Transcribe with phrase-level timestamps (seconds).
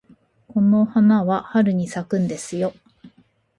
[0.47, 2.73] この花は春に咲くんですよ。